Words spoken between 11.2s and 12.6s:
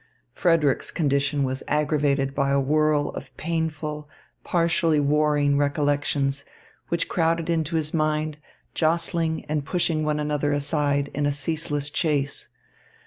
a ceaseless chase.